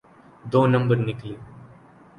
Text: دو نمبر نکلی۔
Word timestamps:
دو 0.51 0.61
نمبر 0.73 0.97
نکلی۔ 1.07 1.35